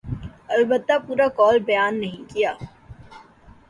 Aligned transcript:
البتہ 0.55 0.93
پورا 1.05 1.27
قول 1.37 1.57
بیان 1.67 1.93
نہیں 2.01 2.23
کیا۔ 2.31 2.53